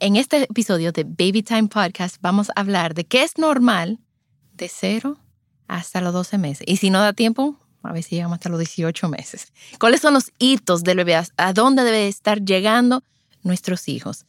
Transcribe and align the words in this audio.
En 0.00 0.16
este 0.16 0.44
episodio 0.44 0.92
de 0.92 1.04
Baby 1.04 1.42
Time 1.42 1.68
Podcast 1.68 2.16
vamos 2.20 2.50
a 2.50 2.60
hablar 2.60 2.94
de 2.94 3.04
qué 3.04 3.22
es 3.22 3.38
normal 3.38 3.98
de 4.54 4.68
cero 4.68 5.18
hasta 5.66 6.00
los 6.00 6.12
12 6.12 6.38
meses. 6.38 6.64
Y 6.66 6.76
si 6.76 6.90
no 6.90 7.00
da 7.00 7.12
tiempo, 7.12 7.56
a 7.82 7.92
ver 7.92 8.02
si 8.02 8.16
llegamos 8.16 8.36
hasta 8.36 8.48
los 8.48 8.58
18 8.58 9.08
meses. 9.08 9.52
¿Cuáles 9.78 10.00
son 10.00 10.14
los 10.14 10.32
hitos 10.38 10.84
del 10.84 10.98
bebé? 10.98 11.20
¿A 11.36 11.52
dónde 11.52 11.84
debe 11.84 12.08
estar 12.08 12.44
llegando 12.44 13.02
nuestros 13.42 13.88
hijos? 13.88 14.26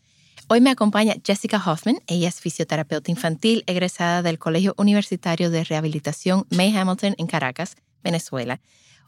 Hoy 0.47 0.61
me 0.61 0.71
acompaña 0.71 1.15
Jessica 1.23 1.61
Hoffman. 1.63 1.99
Ella 2.07 2.27
es 2.27 2.41
fisioterapeuta 2.41 3.11
infantil 3.11 3.63
egresada 3.67 4.23
del 4.23 4.39
Colegio 4.39 4.73
Universitario 4.77 5.51
de 5.51 5.63
Rehabilitación 5.63 6.47
May 6.49 6.75
Hamilton 6.75 7.13
en 7.17 7.27
Caracas, 7.27 7.75
Venezuela. 8.03 8.59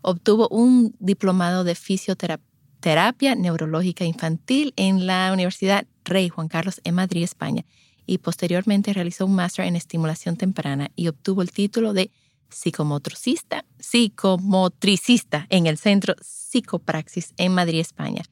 Obtuvo 0.03 0.48
un 0.50 0.95
diplomado 1.00 1.64
de 1.64 1.73
fisioterapia 1.73 3.36
neurológica 3.36 4.05
infantil 4.05 4.73
en 4.76 5.08
la 5.08 5.31
Universidad 5.33 5.88
Rey 6.06 6.30
Juan 6.30 6.48
Carlos 6.48 6.82
en 6.84 6.96
Madrid, 6.96 7.24
España, 7.24 7.66
y 8.06 8.18
posteriormente 8.18 8.94
realizó 8.94 9.26
un 9.26 9.36
máster 9.36 9.66
en 9.66 9.76
estimulación 9.76 10.36
temprana 10.36 10.92
y 10.96 11.08
obtuvo 11.08 11.42
el 11.42 11.52
título 11.52 11.94
de 11.94 12.12
psicomotricista, 12.50 13.66
psicomotricista 13.80 15.48
en 15.50 15.68
el 15.68 15.78
Centro 15.78 16.16
Psicopraxis 16.22 17.34
en 17.38 17.54
Madrid, 17.54 17.80
España. 17.80 18.24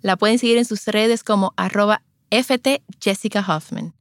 La 0.00 0.16
pueden 0.16 0.38
seguir 0.38 0.58
en 0.58 0.64
sus 0.64 0.86
redes 0.86 1.22
como 1.22 1.54
arroba 1.56 2.02
FT 2.30 2.82
Jessica 3.00 3.44
Hoffman. 3.46 3.94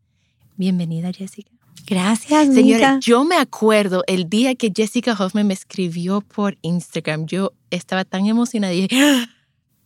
Bienvenida, 0.56 1.12
Jessica. 1.12 1.52
Gracias, 1.86 2.54
Señora, 2.54 3.00
yo 3.00 3.24
me 3.24 3.38
acuerdo 3.38 4.04
el 4.08 4.30
día 4.30 4.56
que 4.56 4.74
Jessica 4.76 5.14
Hoffman 5.14 5.48
me 5.48 5.54
escribió 5.54 6.22
por 6.22 6.58
Instagram. 6.62 7.28
Yo 7.28 7.54
estaba 7.70 8.04
tan 8.04 8.26
emocionada 8.26 8.74
y 8.74 8.88
dije, 8.88 9.02
¡Ah! 9.02 9.30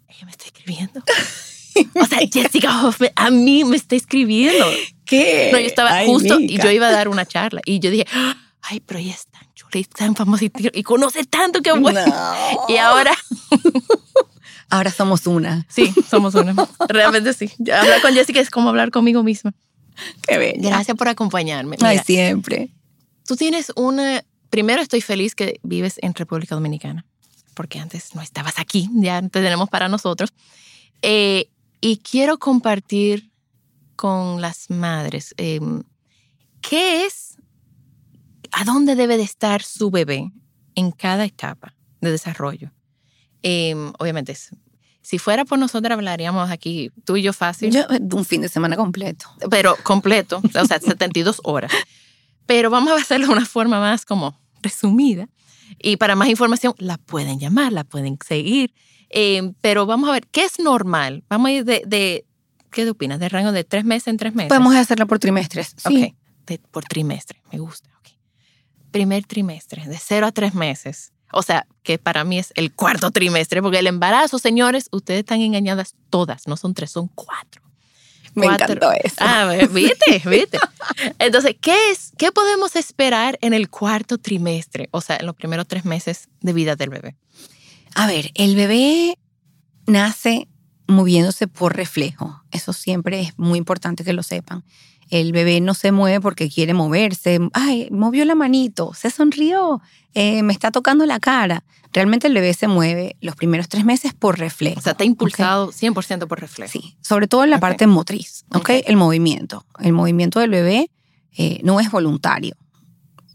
ella 0.08 0.26
me 0.26 0.32
está 0.32 0.46
escribiendo. 0.46 1.04
o 1.96 2.06
sea, 2.06 2.20
Jessica 2.32 2.86
Hoffman 2.86 3.12
a 3.16 3.30
mí 3.30 3.64
me 3.64 3.76
está 3.78 3.96
escribiendo. 3.96 4.66
¿Qué? 5.06 5.50
No, 5.52 5.60
yo 5.60 5.66
estaba 5.68 5.92
Ay, 5.94 6.08
justo 6.08 6.40
y 6.40 6.48
Mica. 6.48 6.64
yo 6.64 6.72
iba 6.72 6.88
a 6.88 6.92
dar 6.92 7.08
una 7.08 7.26
charla 7.26 7.62
y 7.66 7.80
yo 7.80 7.92
dije, 7.92 8.06
ay, 8.62 8.80
pero 8.86 9.00
ella 9.00 9.14
es 9.14 9.28
tan 9.28 9.42
chula 9.54 9.72
y 9.80 9.84
tan 9.84 10.16
famosa 10.16 10.46
y, 10.46 10.52
y 10.74 10.84
conoce 10.84 11.24
tanto 11.26 11.62
que 11.62 11.72
bueno. 11.74 12.06
No. 12.06 12.34
Y 12.70 12.78
ahora, 12.78 13.12
Ahora 14.70 14.90
somos 14.90 15.28
una. 15.28 15.66
sí, 15.70 15.94
somos 16.10 16.34
una. 16.34 16.56
Realmente 16.88 17.34
sí. 17.34 17.50
Hablar 17.60 18.02
con 18.02 18.14
Jessica 18.14 18.40
es 18.40 18.50
como 18.50 18.70
hablar 18.70 18.90
conmigo 18.90 19.22
misma. 19.22 19.54
Qué 20.26 20.38
bella. 20.38 20.70
Gracias 20.70 20.96
por 20.96 21.10
acompañarme. 21.10 21.76
Ay, 21.82 21.96
Mira, 21.96 22.04
siempre. 22.04 22.70
Tú 23.28 23.36
tienes 23.36 23.72
una... 23.76 24.24
Primero 24.50 24.82
estoy 24.82 25.02
feliz 25.02 25.36
que 25.36 25.60
vives 25.64 25.96
en 26.02 26.14
República 26.16 26.56
Dominicana, 26.56 27.06
porque 27.54 27.80
antes 27.80 28.16
no 28.16 28.22
estabas 28.22 28.60
aquí, 28.60 28.90
ya 28.94 29.22
te 29.22 29.42
tenemos 29.42 29.70
para 29.70 29.88
nosotros. 29.90 30.34
Eh, 31.02 31.50
y 31.82 31.98
quiero 31.98 32.38
compartir 32.38 33.32
con 33.96 34.40
las 34.40 34.70
madres 34.70 35.34
eh, 35.38 35.60
qué 36.62 37.06
es, 37.06 37.38
a 38.52 38.64
dónde 38.64 38.96
debe 38.96 39.18
de 39.18 39.24
estar 39.24 39.64
su 39.64 39.90
bebé 39.92 40.32
en 40.76 40.92
cada 40.92 41.26
etapa 41.26 41.76
de 42.00 42.12
desarrollo. 42.12 42.72
Eh, 43.44 43.76
obviamente, 44.00 44.38
si 45.02 45.18
fuera 45.18 45.46
por 45.46 45.58
nosotros 45.58 45.92
hablaríamos 45.92 46.50
aquí 46.52 46.92
tú 47.06 47.18
y 47.18 47.24
yo 47.24 47.34
fácil 47.34 47.72
Yo, 47.72 47.86
un 48.16 48.26
fin 48.26 48.42
de 48.42 48.50
semana 48.50 48.76
completo. 48.76 49.26
pero 49.50 49.76
completo, 49.84 50.42
o 50.44 50.66
sea, 50.66 50.80
72 50.80 51.42
horas. 51.44 51.72
Pero 52.46 52.70
vamos 52.70 52.92
a 52.92 52.96
hacerlo 52.96 53.28
de 53.28 53.34
una 53.34 53.46
forma 53.46 53.80
más 53.80 54.06
como 54.06 54.40
resumida. 54.62 55.28
Y 55.80 55.98
para 55.98 56.16
más 56.16 56.28
información, 56.28 56.74
la 56.78 56.98
pueden 56.98 57.40
llamar, 57.40 57.72
la 57.72 57.84
pueden 57.84 58.18
seguir. 58.28 58.74
Eh, 59.14 59.54
pero 59.62 59.86
vamos 59.86 60.10
a 60.10 60.14
ver, 60.14 60.28
¿qué 60.28 60.44
es 60.46 60.60
normal? 60.60 61.24
Vamos 61.30 61.50
a 61.50 61.52
ir 61.52 61.66
de, 61.66 61.84
de 61.86 62.26
¿qué 62.72 62.84
te 62.84 62.90
opinas? 62.92 63.20
¿De 63.20 63.30
rango 63.30 63.52
de 63.52 63.64
tres 63.64 63.84
meses 63.86 64.08
en 64.08 64.18
tres 64.18 64.34
meses? 64.34 64.50
Podemos 64.50 64.76
hacerlo 64.76 65.08
por 65.08 65.20
trimestres. 65.20 65.76
Sí. 65.78 66.04
Ok, 66.06 66.16
de- 66.48 66.60
por 66.72 66.84
trimestre, 66.86 67.42
me 67.52 67.60
gusta. 67.60 67.90
ok. 68.00 68.10
Primer 68.92 69.26
trimestre, 69.26 69.86
de 69.88 69.98
cero 69.98 70.28
a 70.28 70.32
tres 70.32 70.54
meses. 70.54 71.12
O 71.34 71.44
sea, 71.44 71.66
que 71.84 71.98
para 71.98 72.24
mí 72.26 72.40
es 72.40 72.52
el 72.56 72.74
cuarto 72.74 73.10
trimestre, 73.12 73.62
porque 73.62 73.80
el 73.80 73.88
embarazo, 73.88 74.38
señores, 74.38 74.90
ustedes 74.92 75.20
están 75.22 75.40
engañadas 75.42 75.96
todas, 76.10 76.46
no 76.48 76.58
son 76.58 76.74
tres, 76.74 76.92
son 76.92 77.08
cuatro. 77.08 77.62
Me 78.34 78.46
Cuatro. 78.48 78.66
encantó 78.74 78.92
eso. 79.04 79.16
Ah, 79.20 79.54
viste, 79.72 80.22
viste. 80.30 80.58
Entonces, 81.20 81.56
¿qué 81.60 81.92
es? 81.92 82.12
¿Qué 82.18 82.32
podemos 82.32 82.78
esperar 82.78 83.38
en 83.42 83.54
el 83.54 83.70
cuarto 83.70 84.18
trimestre? 84.18 84.88
O 84.92 85.02
sea, 85.02 85.18
en 85.18 85.26
los 85.26 85.36
primeros 85.36 85.68
tres 85.68 85.84
meses 85.84 86.30
de 86.40 86.54
vida 86.54 86.78
del 86.78 86.90
bebé. 86.90 87.16
A 87.96 88.08
ver, 88.08 88.32
el 88.36 88.56
bebé 88.56 89.18
nace 89.88 90.48
moviéndose 90.88 91.48
por 91.48 91.76
reflejo. 91.76 92.44
Eso 92.52 92.74
siempre 92.74 93.22
es 93.22 93.38
muy 93.38 93.58
importante 93.58 94.04
que 94.04 94.14
lo 94.14 94.24
sepan. 94.24 94.64
El 95.10 95.34
bebé 95.34 95.60
no 95.60 95.74
se 95.74 95.92
mueve 95.92 96.22
porque 96.22 96.50
quiere 96.50 96.74
moverse. 96.74 97.40
Ay, 97.54 97.90
movió 97.92 98.24
la 98.24 98.36
manito, 98.36 98.94
se 98.94 99.10
sonrió, 99.10 99.82
eh, 100.14 100.42
me 100.44 100.54
está 100.54 100.72
tocando 100.72 101.06
la 101.06 101.20
cara. 101.20 101.64
Realmente 101.92 102.28
el 102.28 102.34
bebé 102.34 102.54
se 102.54 102.70
mueve 102.70 103.18
los 103.20 103.36
primeros 103.36 103.68
tres 103.68 103.84
meses 103.84 104.14
por 104.14 104.40
reflejo. 104.40 104.80
O 104.80 104.82
sea, 104.82 104.94
está 104.94 105.04
impulsado 105.04 105.72
100% 105.74 106.28
por 106.28 106.40
reflejo. 106.40 106.72
Sí, 106.72 106.96
sobre 107.02 107.28
todo 107.28 107.44
en 107.44 107.50
la 107.50 107.60
parte 107.60 107.88
motriz, 107.88 108.46
¿ok? 108.50 108.56
Ok. 108.56 108.70
El 108.86 108.96
movimiento. 108.96 109.66
El 109.80 109.92
movimiento 109.92 110.40
del 110.40 110.52
bebé 110.52 110.90
eh, 111.38 111.60
no 111.64 111.82
es 111.82 111.92
voluntario. 111.92 112.56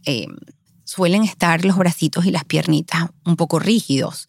Eh, 0.06 0.26
suelen 0.84 1.24
estar 1.24 1.64
los 1.66 1.76
bracitos 1.76 2.24
y 2.24 2.30
las 2.30 2.44
piernitas 2.44 3.10
un 3.26 3.36
poco 3.36 3.58
rígidos 3.58 4.28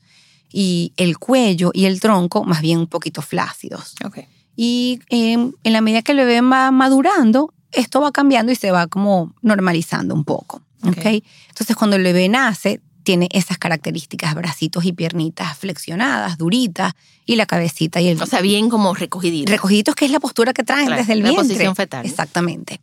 y 0.52 0.94
el 0.98 1.18
cuello 1.18 1.72
y 1.74 1.86
el 1.86 2.00
tronco 2.00 2.44
más 2.44 2.62
bien 2.62 2.80
un 2.80 2.88
poquito 2.88 3.22
flácidos. 3.22 3.96
Y 4.56 5.00
eh, 5.10 5.34
en 5.34 5.74
la 5.74 5.82
medida 5.82 6.02
que 6.02 6.14
el 6.14 6.18
bebé 6.20 6.42
va 6.42 6.72
madurando, 6.72 7.54
esto 7.72 8.02
va 8.02 8.12
cambiando 8.12 8.52
y 8.52 8.56
se 8.56 8.72
va 8.72 8.88
como 8.88 9.34
normalizando 9.42 10.16
un 10.16 10.24
poco. 10.24 10.62
Ok. 10.84 10.98
¿ok? 10.98 11.06
Entonces 11.50 11.76
cuando 11.76 11.96
el 11.96 12.04
bebé 12.04 12.28
nace, 12.30 12.82
tiene 13.04 13.30
esas 13.32 13.58
características, 13.58 14.36
bracitos 14.36 14.84
y 14.84 14.92
piernitas 14.94 15.58
flexionadas, 15.58 16.38
duritas, 16.38 16.94
y 17.26 17.36
la 17.36 17.46
cabecita 17.46 18.02
y 18.02 18.08
el 18.10 18.22
O 18.22 18.26
sea, 18.26 18.42
bien 18.42 18.70
como 18.70 18.94
recogidito. 18.94 19.50
recogiditos, 19.52 19.96
que 19.96 20.06
es 20.06 20.12
la 20.12 20.20
postura 20.20 20.54
que 20.54 20.64
traen 20.64 20.88
Claro, 20.88 21.02
desde 21.02 21.14
el 21.14 21.20
la 21.20 21.30
vientre. 21.30 21.48
posición 21.48 21.76
fetal. 21.76 22.06
Exactamente. 22.06 22.82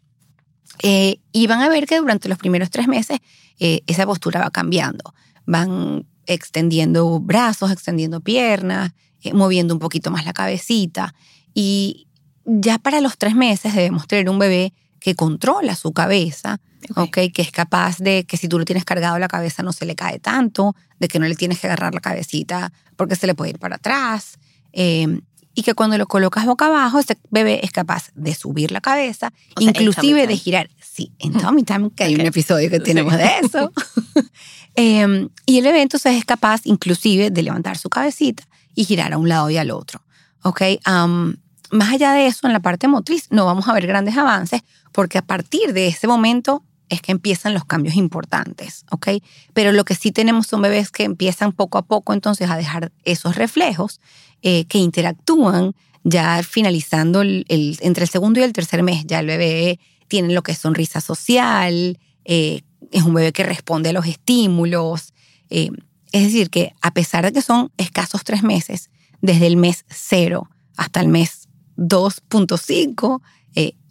Eh, 0.83 1.19
y 1.33 1.47
van 1.47 1.61
a 1.61 1.69
ver 1.69 1.87
que 1.87 1.99
durante 1.99 2.29
los 2.29 2.39
primeros 2.39 2.71
tres 2.71 2.89
meses 2.89 3.21
eh, 3.59 3.83
esa 3.87 4.07
postura 4.07 4.41
va 4.41 4.51
cambiando. 4.51 5.15
Van 5.47 6.07
extendiendo 6.27 7.21
brazos, 7.21 7.71
extendiendo 7.71 8.21
piernas, 8.21 8.93
eh, 9.23 9.33
moviendo 9.35 9.75
un 9.75 9.81
poquito 9.81 10.11
más 10.11 10.25
la 10.25 10.33
cabecita. 10.33 11.15
Y 11.55 12.07
ya 12.45 12.79
para 12.79 13.01
los 13.01 13.17
tres 13.19 13.35
meses 13.35 13.75
debemos 13.75 14.07
tener 14.07 14.29
un 14.29 14.39
bebé 14.39 14.73
que 15.01 15.15
controla 15.15 15.75
su 15.77 15.93
cabeza, 15.93 16.61
Ok. 16.91 16.99
¿ok? 16.99 17.19
Que 17.33 17.43
es 17.43 17.51
capaz 17.51 17.99
de 17.99 18.25
que 18.25 18.37
si 18.37 18.49
tú 18.49 18.59
lo 18.59 18.65
tienes 18.65 18.85
cargado 18.85 19.19
la 19.19 19.29
cabeza 19.29 19.63
no 19.63 19.73
se 19.73 19.87
le 19.87 19.95
cae 19.95 20.19
tanto, 20.19 20.75
de 20.99 21.09
que 21.09 21.19
no 21.19 21.27
le 21.27 21.35
tienes 21.35 21.61
que 21.61 21.67
agarrar 21.67 21.95
la 21.95 22.01
cabecita 22.01 22.73
porque 22.97 23.17
se 23.17 23.27
le 23.27 23.35
puede 23.35 23.51
ir 23.53 23.59
para 23.59 23.77
atrás. 23.77 24.39
eh, 24.73 25.21
y 25.55 25.63
que 25.63 25.75
cuando 25.75 25.97
lo 25.99 26.07
colocas 26.07 26.47
boca 26.47 26.67
abajo, 26.67 26.99
ese 26.99 27.17
bebé 27.31 27.61
es 27.65 27.71
capaz 27.71 28.11
de 28.15 28.35
subir 28.35 28.73
la 28.73 28.81
cabeza, 28.81 29.33
O 29.57 29.61
sea, 29.61 29.71
inclusive 29.71 29.95
tummy 30.23 30.27
de 30.27 30.37
girar. 30.37 30.71
Sí, 30.83 31.13
en 31.19 31.33
Tommy 31.33 31.63
Time, 31.63 31.91
que 31.95 32.05
hay 32.05 32.15
Ok. 32.15 32.21
un 32.21 32.27
episodio 32.27 32.69
que 32.71 32.79
Sí. 32.79 32.83
tenemos 32.85 33.17
de 33.17 33.29
eso. 33.43 33.73
Eh, 34.77 35.29
y 35.47 35.59
el 35.59 35.65
bebé 35.65 35.83
entonces 35.83 36.17
es 36.17 36.25
capaz 36.25 36.63
inclusive 36.65 37.31
de 37.31 37.43
levantar 37.45 37.79
su 37.79 37.89
cabecita 37.89 38.43
y 38.75 38.85
girar 38.85 39.13
a 39.13 39.19
un 39.19 39.29
lado 39.29 39.49
y 39.51 39.57
al 39.57 39.71
otro. 39.71 40.03
¿Ok? 40.43 40.63
Am, 40.85 41.37
más 41.71 41.93
allá 41.93 42.13
de 42.13 42.27
eso, 42.27 42.47
en 42.49 42.53
la 42.53 42.61
parte 42.61 42.89
motriz 42.89 43.27
no 43.31 43.47
vamos 43.47 43.69
a 43.69 43.73
ver 43.73 43.87
grandes 43.87 44.17
avances 44.17 44.63
porque 44.93 45.19
a 45.19 45.23
partir 45.23 45.73
de 45.73 45.87
ese 45.89 46.07
momento 46.09 46.65
es 46.89 47.01
que 47.01 47.13
empiezan 47.13 47.55
los 47.55 47.65
cambios 47.65 47.97
importantes, 47.97 48.85
¿ok? 48.91 49.09
Pero 49.53 49.73
lo 49.73 49.85
que 49.85 49.95
sí 49.95 50.13
tenemos 50.13 50.47
son 50.47 50.63
bebés 50.63 50.91
que 50.91 51.05
empiezan 51.05 51.53
poco 51.53 51.79
a 51.79 51.83
poco 51.83 52.13
entonces 52.13 52.51
a 52.51 52.57
dejar 52.57 52.93
esos 53.05 53.37
reflejos 53.37 54.01
eh, 54.43 54.65
que 54.67 54.79
interactúan 54.79 55.75
ya 56.05 56.43
finalizando 56.43 57.23
el, 57.23 57.47
entre 57.49 58.05
el 58.05 58.11
segundo 58.11 58.41
y 58.41 58.43
el 58.43 58.53
tercer 58.53 58.83
mes. 58.83 59.05
Ya 59.07 59.21
el 59.21 59.27
bebé 59.27 59.81
tiene 60.09 60.35
lo 60.35 60.43
que 60.43 60.53
es 60.53 60.59
sonrisa 60.59 61.01
social, 61.01 61.99
eh, 62.25 62.63
es 62.93 63.03
un 63.03 63.15
bebé 63.15 63.33
que 63.33 63.43
responde 63.43 63.89
a 63.89 63.93
los 63.95 64.07
estímulos. 64.07 65.15
Eh, 65.49 65.71
es 66.13 66.25
decir, 66.25 66.51
que 66.51 66.75
a 66.83 66.93
pesar 66.93 67.25
de 67.25 67.33
que 67.33 67.43
son 67.43 67.73
escasos 67.79 68.23
tres 68.23 68.43
meses, 68.43 68.91
desde 69.23 69.47
el 69.47 69.57
mes 69.57 69.85
cero 69.89 70.51
hasta 70.77 71.01
el 71.01 71.09
mes 71.09 71.49
2.5, 71.77 73.23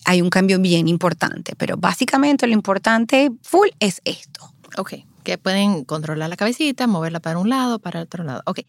hay 0.06 0.22
un 0.22 0.30
cambio 0.30 0.60
bien 0.60 0.88
importante, 0.88 1.56
pero 1.58 1.78
básicamente 1.78 2.48
lo 2.48 2.54
importante 2.54 3.32
full 3.42 3.70
es 3.80 4.02
esto. 4.06 4.54
Ok, 4.78 4.94
que 5.24 5.38
pueden 5.38 5.86
controlar 5.86 6.30
la 6.30 6.38
cabecita, 6.38 6.88
moverla 6.88 7.20
para 7.20 7.38
un 7.40 7.50
lado, 7.50 7.80
para 7.80 8.00
el 8.00 8.06
otro 8.06 8.24
lado. 8.24 8.42
Ok. 8.46 8.62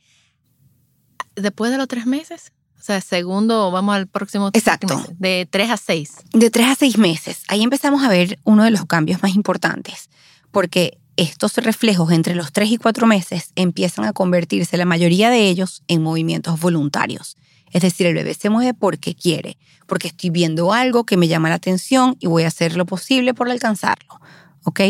Después 1.37 1.73
de 1.73 1.79
los 1.79 1.89
tres 1.89 2.07
meses, 2.07 2.53
o 2.79 2.83
sea, 2.83 3.01
segundo, 3.01 3.71
vamos 3.71 3.95
al 3.95 4.07
próximo 4.07 4.51
Exacto. 4.53 5.03
de 5.19 5.49
tres 5.51 5.71
a 5.71 5.77
seis. 5.77 6.17
De 6.33 6.51
tres 6.51 6.67
a 6.67 6.75
seis 6.75 6.99
meses. 6.99 7.43
Ahí 7.49 7.63
empezamos 7.63 8.03
a 8.05 8.09
ver 8.09 8.39
uno 8.45 8.63
de 8.63 8.71
los 8.71 8.85
cambios 8.85 9.23
más 9.23 9.35
importantes, 9.35 10.11
porque 10.51 10.99
estos 11.17 11.57
reflejos 11.57 12.13
entre 12.13 12.35
los 12.35 12.53
tres 12.53 12.71
y 12.71 12.77
cuatro 12.77 13.07
meses 13.07 13.53
empiezan 13.57 14.05
a 14.05 14.13
convertirse, 14.13 14.77
la 14.77 14.85
mayoría 14.85 15.31
de 15.31 15.49
ellos, 15.49 15.83
en 15.89 16.03
movimientos 16.03 16.61
voluntarios. 16.61 17.37
Es 17.75 17.83
decir, 17.83 18.07
el 18.07 18.15
bebé 18.15 18.35
se 18.35 18.51
mueve 18.51 18.73
porque 18.73 19.17
quiere, 19.17 19.59
porque 19.87 20.07
estoy 20.07 20.31
viendo 20.31 20.73
algo 20.73 21.03
que 21.05 21.17
me 21.17 21.27
llama 21.27 21.49
la 21.49 21.57
atención 21.57 22.17
y 22.21 22.29
voy 22.29 22.45
a 22.45 22.49
hacer 22.49 22.77
lo 22.77 22.87
posible 22.87 23.35
por 23.35 23.51
alcanzarlo. 23.51 24.21
¿Ok? 24.63 24.81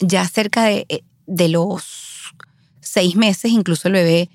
ya 0.00 0.26
cerca 0.28 0.64
de, 0.64 0.84
eh, 0.88 1.04
de 1.26 1.48
los 1.48 2.34
seis 2.80 3.14
meses, 3.14 3.52
incluso 3.52 3.86
el 3.86 3.94
bebé 3.94 4.28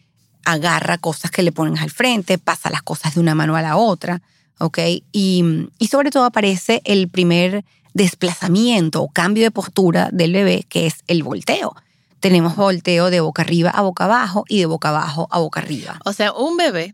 agarra 0.45 0.97
cosas 0.97 1.29
que 1.29 1.43
le 1.43 1.51
ponen 1.51 1.77
al 1.77 1.91
frente, 1.91 2.37
pasa 2.37 2.69
las 2.69 2.81
cosas 2.81 3.13
de 3.13 3.19
una 3.19 3.35
mano 3.35 3.57
a 3.57 3.61
la 3.61 3.75
otra. 3.75 4.21
¿Ok? 4.59 4.79
Y, 5.11 5.67
y 5.77 5.87
sobre 5.87 6.09
todo 6.09 6.23
aparece 6.23 6.81
el 6.85 7.09
primer 7.09 7.65
desplazamiento 7.93 9.03
o 9.03 9.09
cambio 9.09 9.43
de 9.43 9.51
postura 9.51 10.09
del 10.13 10.31
bebé, 10.31 10.65
que 10.69 10.87
es 10.87 11.03
el 11.07 11.23
volteo 11.23 11.75
tenemos 12.21 12.55
volteo 12.55 13.09
de 13.09 13.19
boca 13.19 13.41
arriba 13.41 13.71
a 13.71 13.81
boca 13.81 14.05
abajo 14.05 14.45
y 14.47 14.59
de 14.59 14.67
boca 14.67 14.89
abajo 14.89 15.27
a 15.31 15.39
boca 15.39 15.59
arriba. 15.59 15.99
O 16.05 16.13
sea, 16.13 16.31
un 16.31 16.55
bebé 16.55 16.93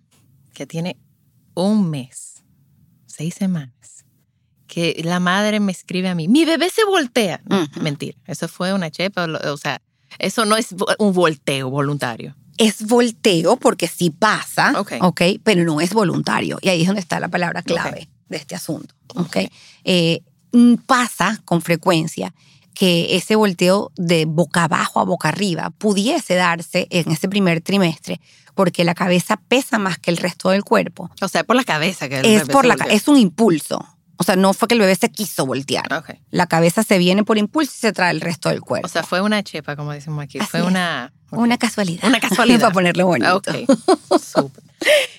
que 0.58 0.66
tiene 0.66 0.98
un 1.54 1.92
mes, 1.92 2.44
seis 3.06 3.36
semanas, 3.36 4.06
que 4.66 5.00
la 5.06 5.20
madre 5.20 5.60
me 5.60 5.72
escribe 5.72 6.10
a 6.10 6.16
mí, 6.16 6.28
mi 6.28 6.46
bebé 6.46 6.72
se 6.72 6.84
voltea. 6.84 7.44
Mentira, 7.80 8.18
eso 8.26 8.48
fue 8.48 8.74
una 8.74 8.90
chepa, 8.90 9.26
o 9.26 9.58
sea, 9.58 9.80
eso 10.18 10.46
no 10.46 10.58
es 10.58 10.70
un 10.98 11.14
volteo 11.14 11.70
voluntario. 11.70 12.36
Es 12.58 12.88
volteo 12.88 13.58
porque 13.58 13.88
sí 13.88 14.10
pasa, 14.10 14.74
ok, 15.02 15.22
pero 15.44 15.64
no 15.64 15.80
es 15.80 15.94
voluntario. 15.94 16.58
Y 16.64 16.70
ahí 16.70 16.82
es 16.82 16.88
donde 16.88 17.02
está 17.02 17.20
la 17.20 17.28
palabra 17.28 17.62
clave 17.62 18.10
de 18.28 18.38
este 18.38 18.56
asunto. 18.56 18.96
Okay. 19.14 19.52
Eh, 19.84 20.24
pasa 20.88 21.40
con 21.46 21.62
frecuencia 21.62 22.34
que 22.78 23.16
ese 23.16 23.36
volteo 23.36 23.92
de 23.96 24.26
boca 24.26 24.66
abajo 24.66 25.00
a 25.00 25.04
boca 25.04 25.30
arriba 25.30 25.72
pudiese 25.72 26.36
darse 26.36 26.88
en 26.92 27.12
ese 27.12 27.28
primer 27.28 27.60
trimestre 27.62 28.22
porque 28.54 28.84
la 28.84 28.94
cabeza 28.94 29.38
pesa 29.48 29.80
más 29.80 29.98
que 29.98 30.12
el 30.12 30.18
resto 30.18 30.52
del 30.52 30.64
cuerpo. 30.64 31.10
O 31.22 31.28
sea, 31.28 31.44
por 31.44 31.56
la 31.56 31.64
cabeza 31.64 32.08
que 32.08 32.20
el 32.20 32.26
es 32.26 32.48
por 32.48 32.66
la 32.66 32.76
es 32.92 33.08
un 33.08 33.18
impulso. 33.18 33.84
O 34.18 34.24
sea, 34.24 34.36
no 34.36 34.54
fue 34.54 34.68
que 34.68 34.76
el 34.76 34.80
bebé 34.80 34.96
se 34.96 35.10
quiso 35.10 35.46
voltear. 35.46 36.04
La 36.30 36.46
cabeza 36.46 36.84
se 36.84 37.00
viene 37.00 37.24
por 37.24 37.40
impulso 37.40 37.72
y 37.76 37.80
se 37.80 37.94
trae 37.94 38.12
el 38.12 38.22
resto 38.22 38.50
del 38.50 38.62
cuerpo. 38.62 38.86
O 38.86 38.90
sea, 38.90 39.02
fue 39.04 39.22
una 39.22 39.42
chepa, 39.42 39.76
como 39.76 39.92
decimos 39.92 40.24
aquí. 40.24 40.40
fue 40.40 40.62
una... 40.62 41.12
Una 41.32 41.58
casualidad. 41.58 42.08
Una 42.08 42.20
casualidad. 42.20 42.60
Para 42.62 42.74
ponerle 42.74 43.04
bonito. 43.04 43.42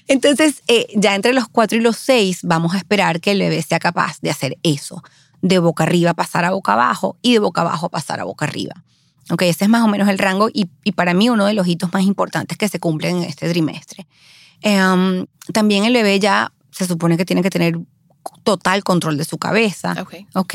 Entonces, 0.08 0.62
eh, 0.68 0.86
ya 0.94 1.14
entre 1.14 1.32
los 1.32 1.48
cuatro 1.48 1.76
y 1.76 1.80
los 1.80 1.96
seis 1.96 2.40
vamos 2.42 2.74
a 2.74 2.78
esperar 2.78 3.20
que 3.20 3.32
el 3.32 3.40
bebé 3.40 3.62
sea 3.62 3.78
capaz 3.78 4.20
de 4.20 4.30
hacer 4.30 4.56
eso. 4.62 5.02
De 5.42 5.58
boca 5.58 5.84
arriba 5.84 6.14
pasar 6.14 6.44
a 6.44 6.50
boca 6.50 6.72
abajo 6.72 7.16
y 7.22 7.32
de 7.32 7.38
boca 7.38 7.60
abajo 7.60 7.88
pasar 7.88 8.20
a 8.20 8.24
boca 8.24 8.44
arriba. 8.44 8.84
Ok, 9.30 9.42
ese 9.42 9.64
es 9.64 9.70
más 9.70 9.82
o 9.82 9.88
menos 9.88 10.08
el 10.08 10.18
rango 10.18 10.48
y, 10.52 10.66
para 10.92 11.14
mí 11.14 11.28
uno 11.28 11.44
de 11.46 11.54
los 11.54 11.66
hitos 11.66 11.92
más 11.92 12.02
importantes 12.02 12.56
que 12.56 12.68
se 12.68 12.80
cumplen 12.80 13.18
en 13.18 13.24
este 13.24 13.48
trimestre. 13.48 14.06
Em, 14.62 15.26
también 15.52 15.84
el 15.84 15.92
bebé 15.92 16.18
ya 16.18 16.52
se 16.70 16.86
supone 16.86 17.16
que 17.16 17.24
tiene 17.24 17.42
que 17.42 17.50
tener 17.50 17.78
total 18.42 18.82
control 18.84 19.18
de 19.18 19.24
su 19.24 19.38
cabeza. 19.38 19.94
Ok. 20.34 20.54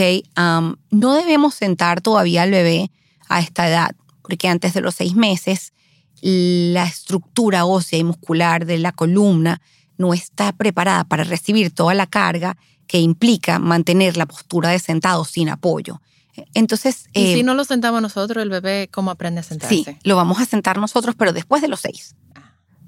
no 0.91 1.13
debemos 1.13 1.53
sentar 1.53 2.01
todavía 2.01 2.43
al 2.43 2.51
bebé 2.51 2.91
a 3.29 3.39
esta 3.39 3.67
edad, 3.67 3.95
porque 4.21 4.47
antes 4.47 4.73
de 4.73 4.81
los 4.81 4.95
seis 4.95 5.15
meses 5.15 5.73
la 6.21 6.85
estructura 6.85 7.65
ósea 7.65 7.99
y 7.99 8.03
muscular 8.03 8.65
de 8.65 8.77
la 8.77 8.93
columna 8.93 9.61
no 9.97 10.13
está 10.13 10.53
preparada 10.53 11.03
para 11.03 11.23
recibir 11.23 11.73
toda 11.73 11.93
la 11.93 12.07
carga 12.07 12.57
que 12.87 12.99
implica 12.99 13.59
mantener 13.59 14.17
la 14.17 14.25
postura 14.25 14.69
de 14.69 14.79
sentado 14.79 15.25
sin 15.25 15.49
apoyo. 15.49 16.01
Entonces. 16.53 17.05
¿Y 17.13 17.33
si 17.33 17.39
eh, 17.41 17.43
no 17.43 17.53
lo 17.53 17.63
sentamos 17.63 18.01
nosotros, 18.01 18.41
el 18.41 18.49
bebé 18.49 18.89
cómo 18.91 19.11
aprende 19.11 19.41
a 19.41 19.43
sentarse? 19.43 19.75
Sí, 19.75 19.85
lo 20.03 20.15
vamos 20.15 20.39
a 20.39 20.45
sentar 20.45 20.77
nosotros, 20.77 21.15
pero 21.17 21.33
después 21.33 21.61
de 21.61 21.67
los 21.67 21.81
seis. 21.81 22.15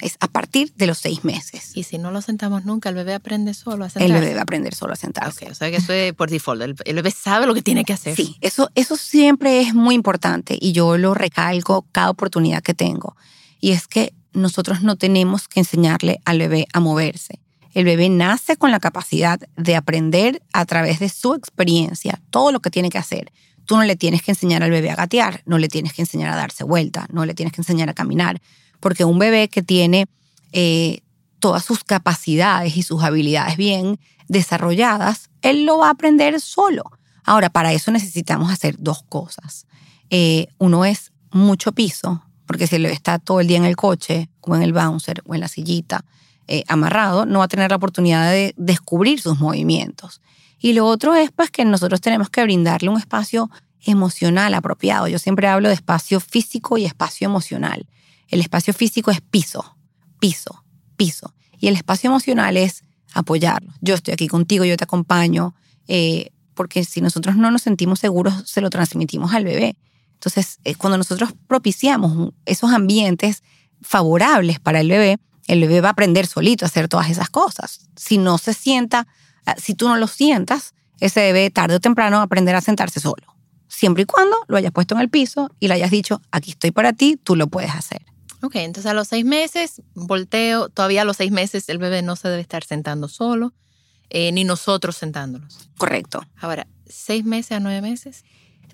Es 0.02 0.18
a 0.20 0.28
partir 0.28 0.74
de 0.76 0.88
los 0.88 0.98
seis 0.98 1.24
meses. 1.24 1.72
Y 1.74 1.84
si 1.84 1.98
no 1.98 2.12
lo 2.12 2.22
sentamos 2.22 2.66
nunca, 2.66 2.90
el 2.90 2.96
bebé 2.96 3.14
aprende 3.14 3.54
solo 3.54 3.86
a 3.86 3.90
sentarse. 3.90 4.14
El 4.14 4.20
bebé 4.20 4.34
va 4.34 4.42
a 4.42 4.44
aprender 4.44 4.76
solo 4.76 4.92
a 4.92 4.98
sentarse. 4.98 5.50
o 5.50 5.56
sea 5.56 5.72
que 5.72 5.78
eso 5.78 5.94
es 5.94 6.12
por 6.14 6.30
default. 6.30 6.62
El, 6.84 6.96
bebé 6.96 7.12
sabe 7.12 7.48
lo 7.48 7.54
que 7.54 7.62
tiene 7.62 7.86
que 7.86 7.94
hacer. 7.94 8.14
Sí, 8.14 8.36
eso, 8.42 8.70
eso 8.76 8.98
siempre 8.98 9.62
es 9.62 9.74
muy 9.74 9.96
importante 9.96 10.58
y 10.60 10.74
yo 10.74 10.98
lo 10.98 11.14
recalco 11.14 11.86
cada 11.94 12.10
oportunidad 12.10 12.62
que 12.62 12.74
tengo. 12.74 13.16
Y 13.62 13.72
es 13.72 13.88
que 13.88 14.14
nosotros 14.34 14.82
no 14.82 14.98
tenemos 14.98 15.48
que 15.48 15.62
enseñarle 15.62 16.20
al 16.26 16.40
bebé 16.40 16.68
a 16.74 16.82
moverse. 16.82 17.40
El 17.76 17.84
bebé 17.84 18.08
nace 18.08 18.56
con 18.56 18.72
la 18.72 18.80
capacidad 18.80 19.38
de 19.58 19.76
aprender 19.76 20.42
a 20.54 20.66
través 20.66 21.00
de 21.00 21.10
su 21.10 21.34
experiencia 21.34 22.22
todo 22.30 22.54
lo 22.54 22.62
que 22.62 22.72
tiene 22.72 22.90
que 22.90 22.98
hacer. 22.98 23.34
Tú 23.66 23.76
no 23.76 23.84
le 23.84 23.98
tienes 23.98 24.22
que 24.22 24.32
enseñar 24.32 24.64
al 24.64 24.72
bebé 24.72 24.92
a 24.92 24.96
gatear, 24.96 25.44
no 25.46 25.58
le 25.58 25.68
tienes 25.68 25.92
que 25.92 26.02
enseñar 26.02 26.32
a 26.32 26.38
darse 26.38 26.64
vuelta, 26.64 27.06
no 27.12 27.26
le 27.26 27.34
tienes 27.34 27.54
que 27.54 27.60
enseñar 27.60 27.90
a 27.90 27.94
caminar, 27.94 28.42
porque 28.80 29.04
un 29.04 29.20
bebé 29.20 29.50
que 29.50 29.62
tiene 29.62 30.08
eh, 30.54 31.02
todas 31.40 31.66
sus 31.66 31.84
capacidades 31.84 32.78
y 32.78 32.82
sus 32.82 33.04
habilidades 33.04 33.58
bien 33.58 34.00
desarrolladas, 34.30 35.30
él 35.42 35.66
lo 35.66 35.80
va 35.80 35.88
a 35.88 35.92
aprender 35.92 36.40
solo. 36.40 36.84
Ahora, 37.26 37.50
para 37.50 37.74
eso 37.74 37.92
necesitamos 37.92 38.54
hacer 38.54 38.78
dos 38.80 39.04
cosas. 39.04 39.68
Eh, 40.10 40.48
uno 40.60 40.86
es 40.86 41.12
mucho 41.30 41.74
piso, 41.74 42.24
porque 42.46 42.68
si 42.68 42.78
bebé 42.78 42.94
está 42.94 43.20
todo 43.20 43.42
el 43.42 43.48
día 43.48 43.58
en 43.58 43.66
el 43.66 43.76
coche 43.76 44.30
o 44.40 44.56
en 44.56 44.62
el 44.62 44.72
bouncer 44.72 45.22
o 45.26 45.36
en 45.36 45.42
la 45.42 45.50
sillita, 45.50 46.06
eh, 46.48 46.64
amarrado, 46.68 47.26
no 47.26 47.40
va 47.40 47.46
a 47.46 47.50
tener 47.50 47.72
la 47.72 47.78
oportunidad 47.78 48.32
de 48.32 48.54
descubrir 48.58 49.20
sus 49.20 49.40
movimientos. 49.40 50.22
Y 50.60 50.74
lo 50.74 50.86
otro 50.86 51.16
es 51.16 51.32
pues 51.32 51.52
que 51.52 51.66
nosotros 51.66 52.02
tenemos 52.02 52.30
que 52.30 52.44
brindarle 52.44 52.90
un 52.90 52.98
espacio 52.98 53.50
emocional 53.86 54.54
apropiado. 54.54 55.08
Yo 55.08 55.20
siempre 55.20 55.48
hablo 55.48 55.70
de 55.70 55.76
espacio 55.76 56.20
físico 56.20 56.78
y 56.78 56.86
espacio 56.86 57.26
emocional. 57.26 57.88
El 58.28 58.42
espacio 58.42 58.74
físico 58.74 59.12
es 59.12 59.22
piso, 59.22 59.78
piso, 60.20 60.64
piso. 60.98 61.34
Y 61.60 61.68
el 61.68 61.76
espacio 61.76 62.10
emocional 62.10 62.58
es 62.58 62.84
apoyarlo. 63.14 63.74
Yo 63.82 63.96
estoy 63.96 64.14
aquí 64.14 64.28
contigo, 64.28 64.66
yo 64.66 64.78
te 64.78 64.84
acompaño, 64.84 65.56
eh, 65.88 66.32
porque 66.54 66.84
si 66.84 67.02
nosotros 67.02 67.36
no 67.36 67.52
nos 67.52 67.62
sentimos 67.62 68.00
seguros, 68.00 68.34
se 68.46 68.62
lo 68.62 68.70
transmitimos 68.70 69.34
al 69.34 69.44
bebé. 69.46 69.78
Entonces, 70.14 70.60
eh, 70.64 70.76
cuando 70.76 70.98
nosotros 70.98 71.34
propiciamos 71.48 72.34
esos 72.46 72.72
ambientes 72.72 73.44
favorables 73.82 74.60
para 74.60 74.80
el 74.80 74.90
bebé, 74.90 75.18
el 75.48 75.62
bebé 75.62 75.82
va 75.82 75.90
a 75.90 75.92
aprender 75.92 76.28
solito 76.28 76.66
a 76.66 76.68
hacer 76.68 76.88
todas 76.88 77.10
esas 77.10 77.30
cosas. 77.30 77.88
Si 77.96 78.18
no 78.18 78.38
se 78.38 78.54
sienta, 78.54 79.08
ah, 79.46 79.56
si 79.58 79.76
tú 79.76 79.88
no 79.88 79.98
lo 79.98 80.08
sientas, 80.08 80.74
ese 81.00 81.22
bebé 81.22 81.50
tarde 81.50 81.76
o 81.76 81.80
temprano 81.80 82.18
va 82.18 82.22
a 82.22 82.26
aprender 82.26 82.56
a 82.56 82.62
sentarse 82.62 83.00
solo. 83.00 83.36
Siempre 83.68 84.04
y 84.04 84.06
cuando 84.06 84.38
lo 84.48 84.58
hayas 84.58 84.72
puesto 84.72 84.96
en 84.96 85.02
el 85.02 85.10
piso 85.10 85.50
y 85.60 85.68
le 85.68 85.76
hayas 85.76 85.92
dicho, 85.92 86.22
aquí 86.32 86.52
estoy 86.52 86.72
para 86.72 86.94
ti, 86.94 87.20
tú 87.22 87.36
lo 87.36 87.48
puedes 87.48 87.72
hacer. 87.72 88.02
Ok, 88.42 88.56
entonces 88.58 88.90
a 88.90 88.94
los 88.94 89.08
seis 89.08 89.26
meses, 89.26 89.82
volteo, 89.96 90.70
todavía 90.70 91.02
a 91.02 91.06
los 91.06 91.18
seis 91.18 91.32
meses 91.32 91.68
el 91.70 91.78
bebé 91.78 92.02
no 92.02 92.16
se 92.16 92.30
debe 92.30 92.42
estar 92.42 92.64
sentando 92.64 93.08
solo, 93.08 93.54
eh, 94.10 94.32
ni 94.32 94.44
nosotros 94.44 94.96
sentándonos. 94.96 95.70
Correcto. 95.78 96.22
Ahora, 96.38 96.68
seis 96.86 97.26
meses 97.26 97.54
a 97.54 97.60
nueve 97.60 97.82
meses. 97.82 98.24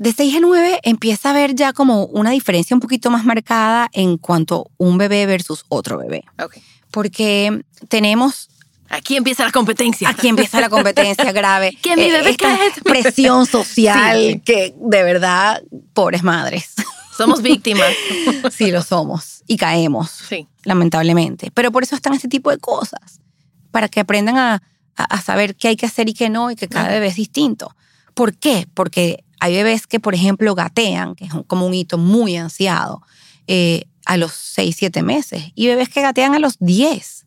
De 0.01 0.11
6 0.13 0.37
a 0.37 0.39
9 0.39 0.79
empieza 0.81 1.29
a 1.29 1.31
haber 1.31 1.53
ya 1.53 1.73
como 1.73 2.05
una 2.05 2.31
diferencia 2.31 2.75
un 2.75 2.79
poquito 2.79 3.11
más 3.11 3.23
marcada 3.23 3.87
en 3.93 4.17
cuanto 4.17 4.71
un 4.77 4.97
bebé 4.97 5.27
versus 5.27 5.63
otro 5.69 5.99
bebé. 5.99 6.23
Okay. 6.43 6.63
Porque 6.89 7.63
tenemos 7.87 8.49
Aquí 8.89 9.15
empieza 9.15 9.45
la 9.45 9.51
competencia. 9.51 10.09
Aquí 10.09 10.27
empieza 10.27 10.59
la 10.59 10.69
competencia 10.69 11.31
grave. 11.31 11.77
que 11.83 11.95
mi 11.95 12.09
bebé 12.09 12.31
eh, 12.31 12.71
presión 12.83 13.45
social 13.45 14.41
que 14.43 14.73
de 14.75 15.03
verdad, 15.03 15.61
pobres 15.93 16.23
madres. 16.23 16.73
Somos 17.15 17.43
víctimas. 17.43 17.93
sí, 18.51 18.71
lo 18.71 18.81
somos. 18.81 19.43
Y 19.45 19.57
caemos. 19.57 20.09
Sí. 20.09 20.47
Lamentablemente. 20.63 21.51
Pero 21.53 21.71
por 21.71 21.83
eso 21.83 21.95
están 21.95 22.15
este 22.15 22.27
tipo 22.27 22.49
de 22.49 22.57
cosas. 22.57 23.21
Para 23.69 23.87
que 23.87 23.99
aprendan 23.99 24.39
a, 24.39 24.63
a, 24.95 25.21
saber 25.21 25.55
qué 25.55 25.67
hay 25.67 25.75
que 25.75 25.85
hacer 25.85 26.09
y 26.09 26.15
qué 26.15 26.31
no, 26.31 26.49
y 26.49 26.55
que 26.55 26.67
cada 26.67 26.89
bebé 26.89 27.05
es 27.05 27.15
distinto. 27.17 27.75
¿Por 28.15 28.35
qué? 28.35 28.67
Porque 28.73 29.23
hay 29.41 29.55
bebés 29.55 29.87
que, 29.87 29.99
por 29.99 30.13
ejemplo, 30.15 30.55
gatean, 30.55 31.15
que 31.15 31.25
es 31.25 31.31
como 31.47 31.65
un 31.65 31.73
hito 31.73 31.97
muy 31.97 32.37
ansiado, 32.37 33.01
eh, 33.47 33.83
a 34.05 34.15
los 34.17 34.31
6, 34.33 34.75
7 34.77 35.01
meses. 35.03 35.43
Y 35.55 35.67
bebés 35.67 35.89
que 35.89 36.01
gatean 36.01 36.33
a 36.35 36.39
los 36.39 36.57
10. 36.59 37.25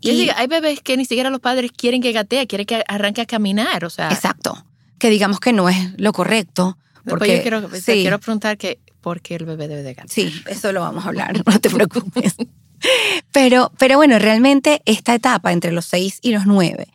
Yo 0.00 0.12
Y- 0.12 0.30
hay 0.30 0.46
bebés 0.46 0.80
que 0.80 0.96
ni 0.96 1.04
siquiera 1.04 1.30
los 1.30 1.40
padres 1.40 1.70
quieren 1.70 2.02
que 2.02 2.12
gatee, 2.12 2.46
quieren 2.46 2.66
que 2.66 2.82
arranque 2.88 3.20
a 3.20 3.26
caminar. 3.26 3.84
O 3.84 3.90
sea, 3.90 4.08
Exacto. 4.10 4.66
Que 4.98 5.10
digamos 5.10 5.38
que 5.38 5.52
no 5.52 5.68
es 5.68 5.76
lo 5.98 6.12
correcto. 6.12 6.76
Porque, 7.06 7.36
yo 7.36 7.42
quiero, 7.42 7.68
te 7.68 7.80
sí, 7.80 7.92
quiero 8.00 8.18
preguntar 8.18 8.56
que 8.56 8.78
por 9.02 9.20
qué 9.20 9.34
el 9.36 9.44
bebé 9.44 9.68
debe 9.68 9.82
de 9.82 9.92
gatear. 9.94 10.08
sí, 10.10 10.32
eso 10.46 10.72
lo 10.72 10.80
vamos 10.80 11.04
a 11.04 11.08
hablar, 11.08 11.34
no 11.46 11.60
te 11.60 11.68
preocupes. 11.70 12.34
Pero, 13.32 13.72
pero 13.78 13.96
bueno, 13.96 14.18
realmente 14.18 14.82
esta 14.86 15.14
etapa 15.14 15.52
entre 15.52 15.72
los 15.72 15.84
6 15.86 16.18
y 16.22 16.32
los 16.32 16.46
9, 16.46 16.86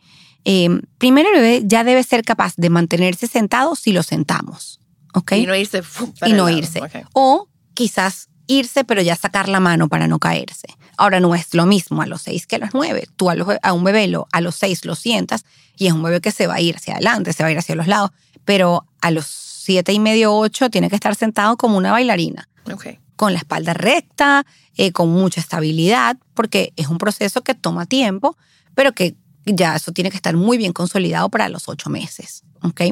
eh, 0.44 0.68
primero 0.98 1.28
el 1.30 1.40
bebé 1.40 1.62
ya 1.64 1.84
debe 1.84 2.02
ser 2.02 2.24
capaz 2.24 2.54
de 2.56 2.70
mantenerse 2.70 3.26
sentado 3.26 3.74
si 3.76 3.92
lo 3.92 4.02
sentamos. 4.02 4.80
¿Ok? 5.14 5.32
Y 5.32 5.46
no 5.46 5.54
irse. 5.56 5.82
y 6.26 6.32
no 6.32 6.48
irse. 6.48 6.80
O 7.12 7.48
quizás 7.74 8.28
irse, 8.46 8.84
pero 8.84 9.02
ya 9.02 9.16
sacar 9.16 9.48
la 9.48 9.60
mano 9.60 9.88
para 9.88 10.06
no 10.08 10.18
caerse. 10.18 10.68
Ahora 10.96 11.18
no 11.20 11.34
es 11.34 11.54
lo 11.54 11.66
mismo 11.66 12.02
a 12.02 12.06
los 12.06 12.22
seis 12.22 12.46
que 12.46 12.56
a 12.56 12.58
los 12.58 12.70
nueve. 12.74 13.08
Tú 13.16 13.30
a, 13.30 13.34
los- 13.34 13.48
a 13.62 13.72
un 13.72 13.84
bebé 13.84 14.06
lo, 14.08 14.26
a 14.32 14.40
los 14.40 14.54
seis 14.56 14.84
lo 14.84 14.94
sientas 14.94 15.44
y 15.76 15.86
es 15.86 15.92
un 15.92 16.02
bebé 16.02 16.20
que 16.20 16.30
se 16.30 16.46
va 16.46 16.54
a 16.54 16.60
ir 16.60 16.76
hacia 16.76 16.94
adelante, 16.94 17.32
se 17.32 17.42
va 17.42 17.48
a 17.48 17.52
ir 17.52 17.58
hacia 17.58 17.74
los 17.74 17.86
lados. 17.86 18.10
Pero 18.44 18.86
a 19.00 19.10
los 19.10 19.26
siete 19.26 19.92
y 19.92 19.98
medio, 19.98 20.34
ocho, 20.34 20.68
tiene 20.70 20.88
que 20.88 20.94
estar 20.96 21.14
sentado 21.14 21.56
como 21.56 21.76
una 21.76 21.92
bailarina, 21.92 22.48
Ok. 22.72 22.86
con 23.16 23.32
la 23.32 23.38
espalda 23.38 23.72
recta, 23.74 24.44
eh, 24.76 24.92
con 24.92 25.10
mucha 25.10 25.40
estabilidad, 25.40 26.16
porque 26.34 26.72
es 26.76 26.88
un 26.88 26.98
proceso 26.98 27.42
que 27.42 27.54
toma 27.54 27.86
tiempo, 27.86 28.36
pero 28.74 28.92
que 28.92 29.14
ya 29.46 29.76
eso 29.76 29.92
tiene 29.92 30.10
que 30.10 30.16
estar 30.16 30.36
muy 30.36 30.58
bien 30.58 30.72
consolidado 30.72 31.28
para 31.28 31.48
los 31.48 31.68
ocho 31.68 31.90
meses. 31.90 32.44
¿ok? 32.62 32.82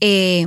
Eh, 0.00 0.46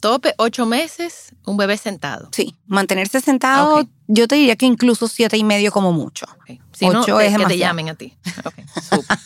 Tope, 0.00 0.34
ocho 0.36 0.66
meses, 0.66 1.32
un 1.46 1.56
bebé 1.56 1.76
sentado. 1.76 2.28
Sí, 2.32 2.56
mantenerse 2.66 3.20
sentado, 3.20 3.88
yo 4.08 4.26
te 4.26 4.34
diría 4.34 4.56
que 4.56 4.66
incluso 4.66 5.06
siete 5.06 5.36
y 5.36 5.44
medio 5.44 5.70
como 5.70 5.92
mucho. 5.92 6.26
Si 6.72 6.86
no, 6.88 7.02
Ocho 7.02 7.18
que, 7.18 7.26
es 7.26 7.36
que 7.36 7.46
te 7.46 7.56
llamen 7.56 7.88
a 7.88 7.94
ti. 7.94 8.16
Ok, 8.44 8.54
súper. 8.82 9.18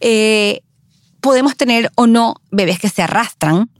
Eh, 0.00 0.62
podemos 1.22 1.56
tener 1.56 1.90
o 1.94 2.06
no 2.06 2.42
bebés 2.50 2.78
que 2.78 2.90
se 2.90 3.02
arrastran. 3.02 3.70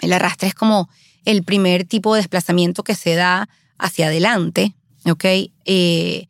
El 0.00 0.12
arrastre 0.12 0.46
es 0.46 0.54
como 0.54 0.88
el 1.24 1.42
primer 1.42 1.84
tipo 1.84 2.14
de 2.14 2.20
desplazamiento 2.20 2.84
que 2.84 2.94
se 2.94 3.16
da 3.16 3.48
hacia 3.76 4.06
adelante, 4.06 4.76
¿ok? 5.04 5.24
Eh, 5.64 6.28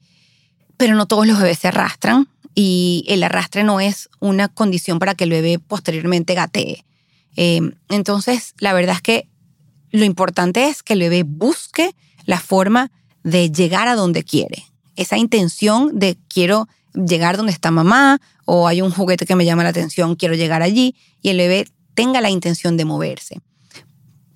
pero 0.78 0.94
no 0.94 1.06
todos 1.06 1.26
los 1.26 1.38
bebés 1.38 1.58
se 1.58 1.68
arrastran 1.68 2.26
y 2.54 3.04
el 3.08 3.22
arrastre 3.22 3.64
no 3.64 3.80
es 3.80 4.08
una 4.18 4.48
condición 4.48 4.98
para 4.98 5.14
que 5.14 5.24
el 5.24 5.30
bebé 5.30 5.58
posteriormente 5.58 6.34
gatee. 6.34 6.84
Eh, 7.36 7.60
entonces, 7.88 8.54
la 8.58 8.72
verdad 8.72 8.96
es 8.96 9.02
que 9.02 9.28
lo 9.90 10.04
importante 10.04 10.68
es 10.68 10.82
que 10.82 10.94
el 10.94 11.00
bebé 11.00 11.22
busque 11.24 11.94
la 12.24 12.40
forma 12.40 12.90
de 13.22 13.50
llegar 13.50 13.88
a 13.88 13.94
donde 13.94 14.24
quiere. 14.24 14.64
Esa 14.96 15.16
intención 15.16 15.98
de 15.98 16.16
quiero 16.28 16.68
llegar 16.94 17.36
donde 17.36 17.52
está 17.52 17.70
mamá 17.70 18.20
o 18.44 18.66
hay 18.66 18.82
un 18.82 18.90
juguete 18.90 19.26
que 19.26 19.36
me 19.36 19.44
llama 19.44 19.62
la 19.62 19.70
atención, 19.70 20.16
quiero 20.16 20.34
llegar 20.34 20.62
allí 20.62 20.96
y 21.22 21.30
el 21.30 21.36
bebé 21.36 21.68
tenga 21.94 22.20
la 22.20 22.30
intención 22.30 22.76
de 22.76 22.84
moverse. 22.84 23.40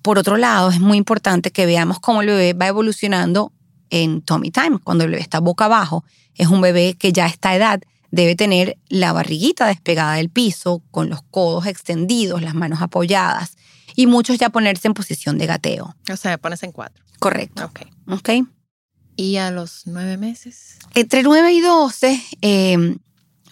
Por 0.01 0.19
otro 0.19 0.37
lado, 0.37 0.69
es 0.69 0.79
muy 0.79 0.97
importante 0.97 1.51
que 1.51 1.65
veamos 1.65 1.99
cómo 1.99 2.21
el 2.21 2.27
bebé 2.27 2.53
va 2.53 2.67
evolucionando 2.67 3.51
en 3.89 4.21
tummy 4.21 4.51
time, 4.51 4.79
cuando 4.83 5.03
el 5.03 5.11
bebé 5.11 5.21
está 5.21 5.39
boca 5.39 5.65
abajo. 5.65 6.03
Es 6.35 6.47
un 6.47 6.61
bebé 6.61 6.95
que 6.97 7.11
ya 7.11 7.25
a 7.25 7.27
esta 7.27 7.55
edad 7.55 7.81
debe 8.15 8.35
tener 8.35 8.77
la 8.87 9.11
barriguita 9.11 9.67
despegada 9.67 10.13
del 10.15 10.29
piso, 10.29 10.81
con 10.89 11.09
los 11.09 11.21
codos 11.21 11.65
extendidos, 11.67 12.41
las 12.41 12.55
manos 12.55 12.81
apoyadas 12.81 13.57
y 13.95 14.07
muchos 14.07 14.37
ya 14.37 14.49
ponerse 14.49 14.87
en 14.87 14.93
posición 14.93 15.37
de 15.37 15.45
gateo. 15.47 15.95
O 16.11 16.15
sea, 16.15 16.37
pones 16.37 16.63
en 16.63 16.71
cuatro. 16.71 17.03
Correcto. 17.19 17.65
Ok. 17.65 17.81
¿Ok? 18.07 18.29
¿Y 19.17 19.35
a 19.35 19.51
los 19.51 19.83
nueve 19.85 20.17
meses? 20.17 20.77
Entre 20.93 21.23
9 21.23 21.53
y 21.53 21.59
12, 21.61 22.21
eh, 22.41 22.97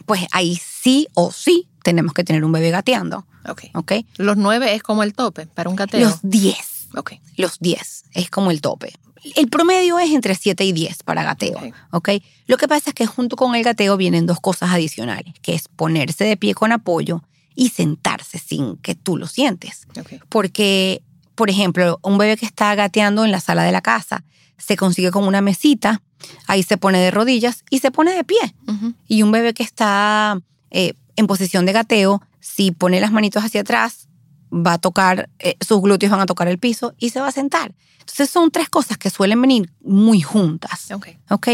pues 0.05 0.25
ahí 0.31 0.55
sí 0.55 1.07
o 1.13 1.31
sí 1.31 1.67
tenemos 1.83 2.13
que 2.13 2.23
tener 2.23 2.45
un 2.45 2.51
bebé 2.53 2.71
gateando. 2.71 3.25
Ok. 3.47 3.63
¿Ok? 3.73 3.91
Los 4.17 4.37
nueve 4.37 4.73
es 4.75 4.81
como 4.81 5.03
el 5.03 5.13
tope 5.13 5.45
para 5.47 5.69
un 5.69 5.75
gateo. 5.75 5.99
Los 5.99 6.19
10. 6.21 6.55
Ok. 6.95 7.13
Los 7.35 7.59
10 7.59 8.05
es 8.13 8.29
como 8.29 8.51
el 8.51 8.61
tope. 8.61 8.93
El 9.35 9.47
promedio 9.47 9.99
es 9.99 10.11
entre 10.11 10.35
7 10.35 10.63
y 10.65 10.71
10 10.73 11.03
para 11.03 11.23
gateo. 11.23 11.57
Ok. 11.91 12.09
¿ok? 12.09 12.23
Lo 12.47 12.57
que 12.57 12.67
pasa 12.67 12.89
es 12.89 12.93
que 12.93 13.05
junto 13.05 13.35
con 13.35 13.55
el 13.55 13.63
gateo 13.63 13.97
vienen 13.97 14.25
dos 14.25 14.39
cosas 14.39 14.71
adicionales, 14.71 15.33
que 15.41 15.53
es 15.53 15.67
ponerse 15.67 16.25
de 16.25 16.37
pie 16.37 16.53
con 16.53 16.71
apoyo 16.71 17.23
y 17.55 17.69
sentarse 17.69 18.39
sin 18.39 18.77
que 18.77 18.95
tú 18.95 19.17
lo 19.17 19.27
sientes. 19.27 19.87
Porque, 20.29 21.01
por 21.35 21.49
ejemplo, 21.49 21.99
un 22.01 22.17
bebé 22.17 22.37
que 22.37 22.45
está 22.45 22.75
gateando 22.75 23.25
en 23.25 23.31
la 23.31 23.39
sala 23.39 23.63
de 23.63 23.71
la 23.71 23.81
casa 23.81 24.23
se 24.57 24.77
consigue 24.77 25.11
con 25.11 25.25
una 25.25 25.41
mesita, 25.41 26.01
ahí 26.47 26.63
se 26.63 26.77
pone 26.77 26.99
de 26.99 27.11
rodillas 27.11 27.63
y 27.69 27.79
se 27.79 27.91
pone 27.91 28.13
de 28.13 28.23
pie. 28.23 28.55
Y 29.07 29.23
un 29.23 29.31
bebé 29.31 29.53
que 29.53 29.63
está 29.63 30.39
eh, 30.71 30.93
en 31.15 31.27
posición 31.27 31.65
de 31.65 31.73
gateo, 31.73 32.21
si 32.39 32.71
pone 32.71 32.99
las 32.99 33.11
manitos 33.11 33.43
hacia 33.43 33.61
atrás, 33.61 34.07
va 34.53 34.73
a 34.73 34.77
tocar, 34.77 35.29
eh, 35.39 35.55
sus 35.59 35.81
glúteos 35.81 36.11
van 36.11 36.21
a 36.21 36.25
tocar 36.25 36.47
el 36.47 36.59
piso 36.59 36.93
y 36.97 37.09
se 37.09 37.19
va 37.19 37.27
a 37.27 37.31
sentar. 37.31 37.73
Entonces 37.99 38.29
son 38.29 38.51
tres 38.51 38.69
cosas 38.69 38.97
que 38.97 39.09
suelen 39.09 39.41
venir 39.41 39.71
muy 39.81 40.21
juntas. 40.21 40.91
Ok. 40.91 41.07
¿ok? 41.29 41.47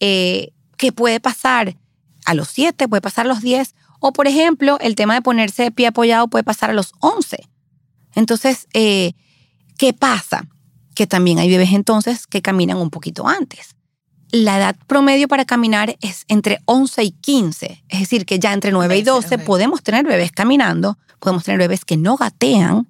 Eh, 0.00 0.52
¿Qué 0.76 0.92
puede 0.92 1.20
pasar 1.20 1.76
a 2.24 2.34
los 2.34 2.48
7, 2.48 2.88
puede 2.88 3.02
pasar 3.02 3.26
a 3.26 3.28
los 3.28 3.40
10, 3.40 3.74
o 4.00 4.12
por 4.12 4.26
ejemplo, 4.26 4.78
el 4.80 4.94
tema 4.96 5.14
de 5.14 5.22
ponerse 5.22 5.64
de 5.64 5.70
pie 5.70 5.86
apoyado 5.86 6.28
puede 6.28 6.44
pasar 6.44 6.70
a 6.70 6.72
los 6.74 6.92
11. 7.00 7.48
Entonces, 8.14 8.66
eh, 8.72 9.12
¿qué 9.78 9.92
pasa? 9.92 10.46
Que 10.94 11.06
también 11.06 11.38
hay 11.38 11.48
bebés 11.48 11.72
entonces 11.72 12.26
que 12.26 12.42
caminan 12.42 12.78
un 12.78 12.90
poquito 12.90 13.26
antes. 13.26 13.74
La 14.30 14.58
edad 14.58 14.76
promedio 14.86 15.28
para 15.28 15.44
caminar 15.44 15.96
es 16.00 16.24
entre 16.28 16.60
11 16.64 17.04
y 17.04 17.10
15, 17.12 17.84
es 17.88 18.00
decir, 18.00 18.26
que 18.26 18.38
ya 18.38 18.52
entre 18.52 18.72
9 18.72 18.96
y 18.96 18.98
15, 18.98 19.10
12 19.10 19.34
ok. 19.36 19.42
podemos 19.44 19.82
tener 19.82 20.04
bebés 20.04 20.32
caminando, 20.32 20.98
podemos 21.24 21.42
tener 21.44 21.58
bebés 21.58 21.84
que 21.84 21.96
no 21.96 22.16
gatean, 22.16 22.86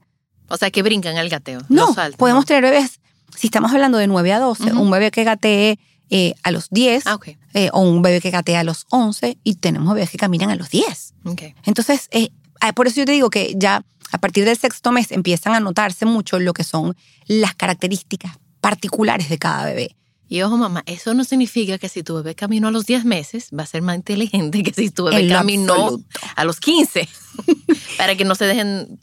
O 0.49 0.57
sea, 0.59 0.71
que 0.71 0.83
brincan 0.83 1.17
el 1.17 1.31
gateo. 1.31 1.61
no, 1.71 1.95
saltan, 1.95 2.19
podemos 2.19 2.43
¿no? 2.43 2.47
tener 2.47 2.63
bebés, 2.65 3.01
si 3.37 3.47
estamos 3.47 3.73
hablando 3.73 3.97
de 3.99 4.07
9 4.07 4.33
a 4.33 4.39
12, 4.41 4.73
Ujú. 4.73 4.83
un 4.83 4.91
bebé 4.91 5.11
que 5.11 5.25
gatee 5.25 5.79
eh, 6.11 6.35
a 6.43 6.51
los 6.51 6.69
10 6.71 7.07
Ah, 7.07 7.15
ok. 7.15 7.29
eh, 7.55 7.71
o 7.73 7.81
un 7.81 8.03
bebé 8.03 8.21
que 8.21 8.31
gatea 8.31 8.61
a 8.61 8.65
los 8.65 8.85
11 8.91 9.39
y 9.43 9.55
tenemos 9.55 9.95
bebés 9.95 10.11
que 10.11 10.19
caminan 10.19 10.51
a 10.51 10.57
los 10.57 10.69
10. 10.71 11.15
Ok. 11.25 11.43
Entonces, 11.65 12.09
eh, 12.13 12.29
ah, 12.61 12.73
por 12.75 12.87
eso 12.87 12.97
yo 12.97 13.07
te 13.07 13.13
digo 13.13 13.31
que 13.31 13.55
ya 13.57 13.83
a 14.13 14.19
partir 14.19 14.45
del 14.45 14.57
sexto 14.59 14.93
mes 14.93 15.11
empiezan 15.13 15.55
a 15.55 15.61
notarse 15.61 16.05
mucho 16.05 16.39
lo 16.39 16.53
que 16.53 16.63
son 16.63 16.95
las 17.27 17.55
características 17.55 18.33
particulares 18.61 19.29
de 19.31 19.39
cada 19.39 19.65
bebé. 19.65 19.97
Y 20.29 20.43
ojo, 20.43 20.57
mamá, 20.57 20.83
eso 20.87 21.13
no 21.15 21.23
significa 21.25 21.79
que 21.79 21.89
si 21.89 22.03
tu 22.03 22.15
bebé 22.15 22.35
caminó 22.35 22.69
a 22.69 22.71
los 22.71 22.87
10 22.87 23.05
meses, 23.05 23.51
va 23.57 23.63
a 23.65 23.67
ser 23.67 23.83
más 23.83 23.97
inteligente 23.97 24.63
que 24.63 24.73
si 24.73 24.91
tu 24.91 25.05
bebé 25.05 25.21
En 25.21 25.29
caminó 25.29 25.75
absoluto. 25.75 26.05
a 26.35 26.45
los 26.45 26.61
15. 26.61 27.09
para 27.99 28.17
que 28.17 28.25
no 28.25 28.35
se 28.35 28.47
dejen 28.47 28.99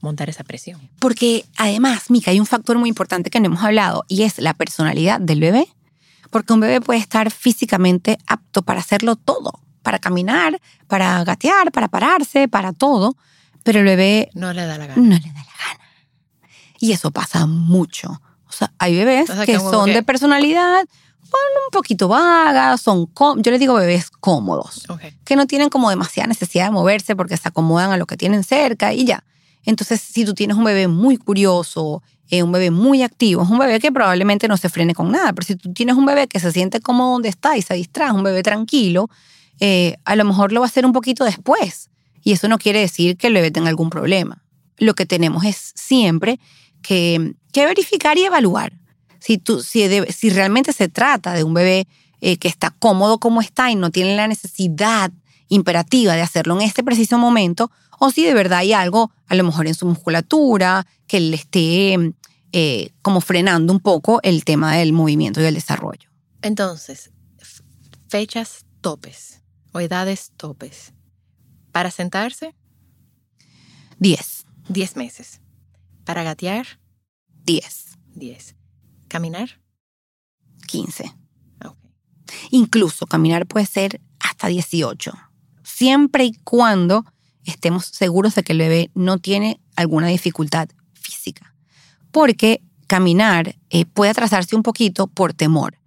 montar 0.00 0.28
esa 0.30 0.44
presión. 0.44 0.80
Porque 0.98 1.44
además, 1.56 2.10
Mica, 2.10 2.30
hay 2.30 2.40
un 2.40 2.46
factor 2.46 2.78
muy 2.78 2.88
importante 2.88 3.30
que 3.30 3.38
no 3.38 3.46
hemos 3.46 3.62
hablado 3.62 4.04
y 4.08 4.22
es 4.22 4.38
la 4.38 4.54
personalidad 4.54 5.20
del 5.20 5.40
bebé. 5.40 5.68
Porque 6.30 6.52
un 6.54 6.60
bebé 6.60 6.80
puede 6.80 6.98
estar 6.98 7.30
físicamente 7.30 8.16
apto 8.26 8.62
para 8.62 8.80
hacerlo 8.80 9.16
todo, 9.16 9.60
para 9.82 9.98
caminar, 9.98 10.60
para 10.88 11.22
gatear, 11.24 11.70
para 11.70 11.88
pararse, 11.88 12.48
para 12.48 12.72
todo, 12.72 13.16
pero 13.62 13.80
el 13.80 13.84
bebé 13.84 14.30
No 14.34 14.52
le 14.54 14.64
da 14.64 14.78
la 14.78 14.86
gana. 14.86 15.00
no 15.00 15.14
le 15.14 15.20
da 15.20 15.34
la 15.34 15.66
gana. 15.68 15.84
Y 16.80 16.92
eso 16.92 17.10
pasa 17.10 17.46
mucho. 17.46 18.20
Hay 18.78 18.94
bebés 18.96 19.30
O 19.30 19.34
sea, 19.34 19.46
que 19.46 19.58
son 19.58 19.86
que- 19.86 19.94
de 19.94 20.02
personalidad 20.02 20.80
un 21.66 21.70
poquito 21.72 22.08
vaga, 22.08 22.76
son 22.76 23.08
yo 23.38 23.50
les 23.50 23.58
digo 23.60 23.74
bebés 23.74 24.10
cómodos, 24.10 24.82
Ok. 24.90 25.00
que 25.24 25.34
no 25.36 25.46
tienen 25.46 25.70
como 25.70 25.88
demasiada 25.88 26.26
necesidad 26.26 26.66
de 26.66 26.70
moverse 26.72 27.16
porque 27.16 27.36
se 27.38 27.48
acomodan 27.48 27.90
a 27.90 27.96
lo 27.96 28.04
que 28.06 28.16
tienen 28.18 28.44
cerca 28.44 28.92
y 28.92 29.06
ya. 29.06 29.24
Entonces, 29.64 30.00
si 30.00 30.24
tú 30.26 30.34
tienes 30.34 30.56
un 30.56 30.64
bebé 30.64 30.88
muy 30.88 31.16
curioso, 31.16 32.02
eh, 32.28 32.42
un 32.42 32.52
bebé 32.52 32.70
muy 32.70 33.02
activo, 33.02 33.42
es 33.44 33.48
un 33.48 33.58
bebé 33.58 33.80
que 33.80 33.90
probablemente 33.92 34.46
no 34.48 34.56
se 34.56 34.68
frene 34.68 34.94
con 34.94 35.10
nada, 35.10 35.32
pero 35.32 35.46
si 35.46 35.56
tú 35.56 35.72
tienes 35.72 35.96
un 35.96 36.04
bebé 36.04 36.26
que 36.28 36.38
se 36.40 36.52
siente 36.52 36.80
cómodo 36.80 37.12
donde 37.12 37.28
está 37.30 37.56
y 37.56 37.62
se 37.62 37.74
distrae, 37.74 38.10
un 38.12 38.22
bebé 38.24 38.42
tranquilo, 38.42 39.08
eh, 39.60 39.96
a 40.04 40.16
lo 40.16 40.24
mejor 40.24 40.52
lo 40.52 40.60
va 40.60 40.66
a 40.66 40.68
hacer 40.68 40.84
un 40.84 40.92
poquito 40.92 41.24
después. 41.24 41.88
Y 42.22 42.32
eso 42.32 42.48
no 42.48 42.58
quiere 42.58 42.80
decir 42.80 43.16
que 43.16 43.28
el 43.28 43.34
bebé 43.34 43.50
tenga 43.50 43.68
algún 43.68 43.88
problema. 43.90 44.42
Lo 44.78 44.94
que 44.94 45.06
tenemos 45.06 45.44
es 45.44 45.72
siempre 45.76 46.40
que, 46.82 47.34
que 47.52 47.66
verificar 47.66 48.18
y 48.18 48.24
evaluar. 48.24 48.72
Si, 49.20 49.38
tú, 49.38 49.62
si, 49.62 49.86
de- 49.86 50.12
si 50.12 50.30
realmente 50.30 50.72
se 50.72 50.88
trata 50.88 51.34
de 51.34 51.44
un 51.44 51.54
bebé 51.54 51.86
eh, 52.20 52.36
que 52.38 52.48
está 52.48 52.70
cómodo 52.70 53.18
como 53.18 53.40
está 53.40 53.70
y 53.70 53.76
no 53.76 53.90
tiene 53.90 54.16
la 54.16 54.26
necesidad 54.28 55.12
imperativa 55.48 56.14
de 56.14 56.22
hacerlo 56.22 56.54
en 56.54 56.62
este 56.62 56.82
preciso 56.82 57.18
momento, 57.18 57.70
o 57.98 58.10
si 58.10 58.24
de 58.24 58.34
verdad 58.34 58.60
hay 58.60 58.72
algo, 58.72 59.12
a 59.28 59.34
lo 59.34 59.44
mejor 59.44 59.66
en 59.66 59.74
su 59.74 59.86
musculatura, 59.86 60.86
que 61.06 61.20
le 61.20 61.36
esté 61.36 61.96
eh, 62.52 62.90
como 63.02 63.20
frenando 63.20 63.72
un 63.72 63.80
poco 63.80 64.18
el 64.22 64.44
tema 64.44 64.74
del 64.76 64.92
movimiento 64.92 65.40
y 65.40 65.44
el 65.44 65.54
desarrollo. 65.54 66.08
Entonces, 66.42 67.10
fechas 68.08 68.64
topes 68.80 69.40
o 69.72 69.80
edades 69.80 70.32
topes. 70.36 70.92
Para 71.70 71.90
sentarse, 71.90 72.54
10. 73.98 74.46
10 74.68 74.96
meses. 74.96 75.40
Para 76.04 76.22
gatear, 76.22 76.66
10, 77.44 77.98
10. 78.14 78.56
Caminar, 79.08 79.60
15. 80.66 81.04
ok. 81.64 81.76
Incluso 82.50 83.06
caminar 83.06 83.46
puede 83.46 83.66
ser 83.66 84.00
hasta 84.20 84.48
18, 84.48 85.12
siempre 85.62 86.24
y 86.24 86.34
cuando 86.44 87.04
estemos 87.44 87.86
seguros 87.86 88.34
de 88.34 88.42
que 88.42 88.52
el 88.52 88.58
bebé 88.58 88.90
no 88.94 89.18
tiene 89.18 89.60
alguna 89.76 90.06
dificultad 90.08 90.68
física. 90.94 91.54
Porque 92.10 92.62
caminar 92.86 93.56
eh, 93.70 93.84
puede 93.86 94.10
atrasarse 94.10 94.54
un 94.54 94.62
poquito 94.62 95.06
por 95.08 95.32
temor. 95.34 95.78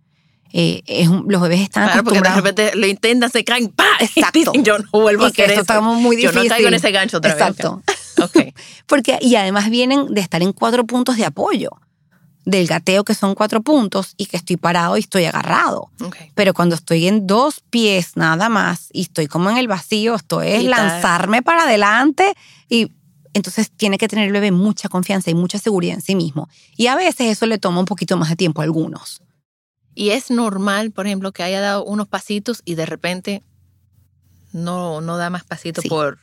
Eh, 0.51 0.81
es 0.85 1.07
un- 1.07 1.25
los 1.27 1.41
bebés 1.41 1.61
están 1.61 1.85
Claro, 1.87 2.03
porque 2.03 2.19
de 2.19 2.27
acostumbrados. 2.27 2.43
repente 2.65 2.79
lo 2.79 2.87
intentan, 2.87 3.29
se 3.31 3.43
caen, 3.43 3.69
¡pa! 3.69 3.85
Exacto. 3.99 4.37
Y 4.39 4.43
dicen, 4.45 4.63
yo 4.63 4.77
no 4.79 4.89
vuelvo 4.91 5.25
a 5.25 5.29
Y 5.29 5.31
que 5.31 5.43
hacer 5.43 5.51
esto 5.59 5.61
eso. 5.63 5.73
está 5.73 5.81
muy 5.81 6.15
Yo 6.21 6.29
difícil. 6.31 6.43
no 6.43 6.49
caigo 6.49 6.67
en 6.69 6.73
ese 6.73 6.91
gancho 6.91 7.17
otra 7.17 7.31
Exacto. 7.31 7.81
vez. 7.85 7.94
Ok. 8.21 8.53
Porque, 8.87 9.17
y 9.21 9.35
además 9.35 9.69
vienen 9.69 10.13
de 10.13 10.21
estar 10.21 10.41
en 10.41 10.53
cuatro 10.53 10.85
puntos 10.85 11.17
de 11.17 11.25
apoyo. 11.25 11.69
Del 12.45 12.67
gateo 12.67 13.03
que 13.03 13.15
son 13.15 13.33
cuatro 13.33 13.63
puntos 13.63 14.13
y 14.17 14.27
que 14.27 14.37
estoy 14.37 14.55
parado 14.57 14.97
y 14.97 14.99
estoy 14.99 15.25
agarrado. 15.25 15.89
ok. 16.03 16.15
Pero 16.35 16.53
cuando 16.53 16.75
estoy 16.75 17.07
en 17.07 17.25
dos 17.25 17.61
pies 17.71 18.11
nada 18.17 18.49
más 18.49 18.89
y 18.93 19.01
estoy 19.01 19.25
como 19.27 19.49
en 19.49 19.57
el 19.57 19.67
vacío, 19.67 20.13
esto 20.13 20.43
es 20.43 20.61
Y 20.61 20.69
tal. 20.69 20.71
lanzarme 20.71 21.41
para 21.41 21.63
adelante 21.63 22.33
y 22.69 22.91
entonces 23.33 23.71
tiene 23.71 23.97
que 23.97 24.07
tener 24.07 24.27
el 24.27 24.31
bebé 24.31 24.51
mucha 24.51 24.89
confianza 24.89 25.31
y 25.31 25.33
mucha 25.33 25.57
seguridad 25.57 25.95
en 25.95 26.01
sí 26.01 26.13
mismo. 26.15 26.47
Y 26.77 26.85
a 26.87 26.95
veces 26.95 27.31
eso 27.31 27.47
le 27.47 27.57
toma 27.57 27.79
un 27.79 27.85
poquito 27.85 28.15
más 28.15 28.29
de 28.29 28.35
tiempo 28.35 28.61
a 28.61 28.63
algunos. 28.63 29.23
Y 29.95 30.11
es 30.11 30.29
normal, 30.29 30.91
por 30.91 31.07
ejemplo, 31.07 31.31
que 31.31 31.41
haya 31.41 31.61
dado 31.61 31.83
unos 31.83 32.07
pasitos 32.07 32.61
y 32.63 32.75
de 32.75 32.85
repente 32.85 33.41
no, 34.53 35.01
no 35.01 35.17
da 35.17 35.29
más 35.29 35.43
pasitos 35.43 35.81
Sí. 35.83 35.89
por 35.89 36.19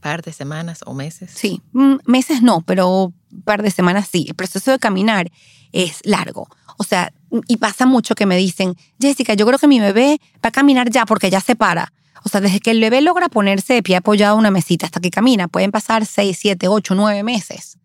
par 0.00 0.22
de 0.22 0.32
semanas 0.32 0.80
o 0.86 0.94
meses. 0.94 1.30
Sí, 1.34 1.60
mm, 1.72 1.96
meses 2.06 2.42
no, 2.42 2.62
pero 2.62 3.12
par 3.44 3.62
de 3.62 3.70
semanas 3.70 4.08
sí. 4.10 4.26
El 4.28 4.34
proceso 4.34 4.70
de 4.70 4.78
caminar 4.78 5.30
es 5.72 6.00
largo. 6.04 6.48
O 6.78 6.84
sea, 6.84 7.12
y 7.46 7.56
pasa 7.56 7.86
mucho 7.86 8.14
que 8.14 8.26
me 8.26 8.36
dicen, 8.36 8.76
Jessica, 9.00 9.34
yo 9.34 9.46
creo 9.46 9.58
que 9.58 9.68
mi 9.68 9.80
bebé 9.80 10.20
va 10.44 10.48
a 10.48 10.52
caminar 10.52 10.90
ya 10.90 11.04
porque 11.04 11.30
ya 11.30 11.40
se 11.40 11.56
para. 11.56 11.92
O 12.24 12.28
sea, 12.28 12.40
desde 12.40 12.60
que 12.60 12.70
el 12.70 12.80
bebé 12.80 13.00
logra 13.00 13.28
ponerse 13.28 13.74
de 13.74 13.82
pie 13.82 13.96
apoyado 13.96 14.34
en 14.34 14.40
una 14.40 14.50
mesita 14.50 14.86
hasta 14.86 15.00
que 15.00 15.10
camina, 15.10 15.48
pueden 15.48 15.70
pasar 15.70 16.06
6, 16.06 16.36
7, 16.40 16.68
8, 16.68 16.94
9 16.94 17.22
meses. 17.22 17.78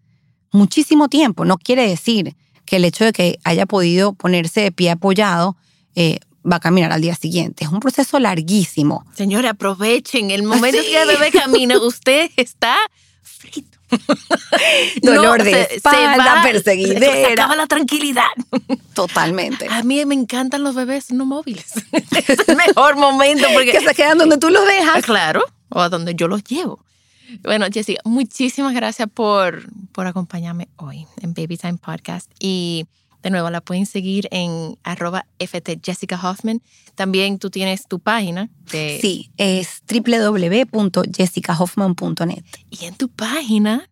Muchísimo 0.52 1.10
tiempo. 1.10 1.46
No 1.46 1.58
quiere 1.58 1.88
decir 1.88 2.36
que 2.66 2.78
el 2.78 2.86
hecho 2.86 3.06
de 3.06 3.14
que 3.14 3.40
haya 3.44 3.66
podido 3.66 4.14
ponerse 4.14 4.62
de 4.62 4.72
pie 4.72 4.92
apoyado 4.92 5.58
eh, 5.96 6.20
va 6.50 6.58
a 6.58 6.60
caminar 6.60 6.92
al 6.92 7.02
día 7.02 7.16
siguiente. 7.16 7.64
Es 7.66 7.72
un 7.72 7.80
proceso 7.80 8.20
larguísimo. 8.20 9.06
Señores, 9.16 9.52
aprovechen 9.52 10.32
el 10.32 10.44
momento 10.44 10.82
Sí. 10.82 10.90
que 10.90 11.02
el 11.02 11.08
bebé 11.08 11.32
camina, 11.32 11.78
usted 11.82 12.30
está 12.36 12.76
frito. 13.22 13.78
Dolor 15.02 15.44
de 15.44 15.52
se- 15.52 15.66
se 15.70 15.76
espalda, 15.76 16.36
va- 16.36 16.42
perseguidera. 16.44 17.12
Se 17.12 17.26
acaba 17.28 17.56
la 17.56 17.68
tranquilidad. 17.68 18.24
Totalmente. 18.94 19.68
A 19.70 19.84
mí 19.84 20.04
me 20.06 20.16
encantan 20.16 20.64
los 20.64 20.76
bebés 20.76 21.12
no 21.12 21.26
móviles. 21.26 21.74
es 21.92 22.48
el 22.48 22.56
mejor 22.58 22.96
momento 22.96 23.46
porque... 23.54 23.72
que 23.72 23.82
se 23.82 23.94
quedan 23.94 24.18
donde 24.18 24.38
tú 24.38 24.50
los 24.50 24.64
Ah, 24.64 24.72
dejas. 24.72 25.04
Claro, 25.06 25.44
o 25.70 25.80
a 25.80 25.90
donde 25.90 26.16
yo 26.16 26.28
los 26.28 26.44
llevo. 26.44 26.84
Bueno, 27.44 27.66
Jessica, 27.72 28.02
muchísimas 28.06 28.74
gracias 28.74 29.08
por, 29.14 29.64
por 29.92 30.06
acompañarme 30.08 30.68
hoy 30.78 31.06
en 31.22 31.34
Baby 31.34 31.58
Time 31.58 31.78
Podcast. 31.78 32.30
Y 32.40 32.86
de 33.24 33.30
nuevo, 33.32 33.50
la 33.50 33.62
pueden 33.62 33.86
seguir 33.86 34.28
en 34.32 34.78
arroba 34.84 35.26
FT 35.40 35.80
Jessica 35.84 36.20
Hoffman. 36.22 36.62
También 36.96 37.40
tú 37.40 37.50
tienes 37.50 37.88
tu 37.88 38.00
página. 38.00 38.50
de- 38.72 39.00
Sí, 39.02 39.32
es 39.38 39.82
www.jessicahoffman.net. 41.14 42.44
Y 42.70 42.86
en 42.86 42.96
tu 42.96 43.10
página 43.10 43.90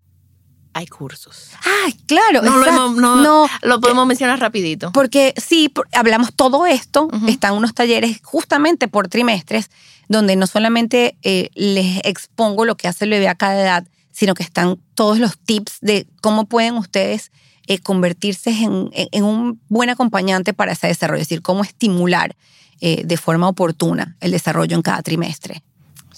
hay 0.73 0.87
cursos. 0.87 1.49
Ay, 1.85 1.93
claro, 2.05 2.41
No 2.41 2.51
lo, 2.57 2.59
exacto. 2.61 2.85
hemos- 2.85 2.95
no, 2.97 3.15
No, 3.17 3.47
lo 3.61 3.81
podemos 3.81 4.07
mencionar 4.07 4.39
rapidito. 4.39 4.91
porque 4.93 5.33
sí, 5.37 5.67
por- 5.69 5.87
hablamos 5.91 6.33
todo 6.33 6.65
esto, 6.65 7.09
están 7.27 7.53
unos 7.55 7.73
talleres 7.73 8.19
justamente 8.23 8.87
por 8.87 9.07
trimestres, 9.09 9.69
donde 10.07 10.35
no 10.37 10.47
solamente 10.47 11.17
eh, 11.23 11.49
les 11.55 11.99
expongo 12.05 12.63
lo 12.65 12.75
que 12.77 12.87
hace 12.87 13.03
el 13.05 13.11
bebé 13.11 13.27
a 13.27 13.35
cada 13.35 13.61
edad, 13.61 13.87
sino 14.11 14.33
que 14.33 14.43
están 14.43 14.77
todos 14.93 15.19
los 15.19 15.37
tips 15.39 15.77
de 15.81 16.07
cómo 16.21 16.45
pueden 16.45 16.75
ustedes 16.75 17.31
eh, 17.71 17.79
convertirse 17.79 18.51
en, 18.51 19.23
un 19.23 19.61
buen 19.69 19.89
acompañante 19.89 20.53
para 20.53 20.73
ese 20.73 20.87
desarrollo, 20.87 21.21
es 21.21 21.29
decir, 21.29 21.41
cómo 21.41 21.63
estimular 21.63 22.35
eh, 22.81 23.03
de 23.05 23.15
forma 23.15 23.47
oportuna 23.47 24.17
el 24.19 24.31
desarrollo 24.31 24.75
en 24.75 24.81
cada 24.81 25.01
trimestre. 25.01 25.63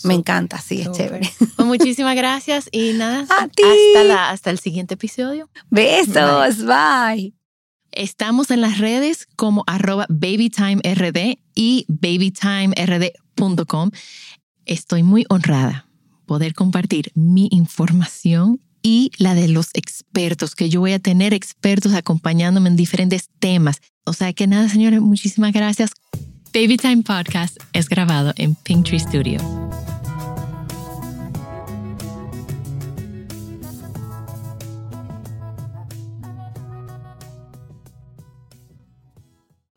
Me 0.04 0.16
encanta, 0.16 0.60
sí, 0.60 0.82
es 0.82 0.92
chévere. 0.92 1.30
Pues 1.56 1.68
muchísimas 1.68 2.16
gracias 2.16 2.70
y 2.72 2.94
nada, 2.94 3.28
A 3.40 3.48
ti. 3.50 3.62
hasta, 3.62 4.04
la, 4.04 4.32
hasta 4.32 4.50
el 4.50 4.58
siguiente 4.58 4.96
episodio. 4.96 5.48
Besos, 5.70 6.66
bye. 6.66 7.36
Estamos 7.92 8.50
en 8.50 8.62
las 8.62 8.80
redes 8.80 9.28
como 9.36 9.64
arroba 9.68 10.08
babytimerd 10.10 11.38
y 11.54 11.86
babytimerd.com. 11.88 13.92
Estoy 14.66 15.04
muy 15.04 15.28
honrada 15.30 15.88
poder 16.26 16.56
compartir 16.56 17.12
mi 17.14 17.48
información 17.52 18.60
y 18.84 19.12
la 19.18 19.34
de 19.34 19.48
los 19.48 19.70
expertos, 19.74 20.54
que 20.54 20.70
yo 20.70 20.82
voy 20.82 20.92
a 20.92 21.00
tener 21.00 21.34
expertos 21.34 21.94
acompañándome 21.94 22.70
en 22.70 22.76
diferentes 22.76 23.30
temas. 23.40 23.80
O 24.04 24.14
sea 24.14 24.34
que 24.34 24.46
nada, 24.46 24.70
señores, 24.70 25.02
muchísimas 25.02 25.54
gracias. 25.54 25.92
Baby 26.54 26.78
Time 26.78 27.02
Podcast 27.02 27.58
es 27.72 27.90
grabado 27.90 28.34
en 28.36 28.54
Pinktree 28.54 29.00
Studio. 29.00 29.40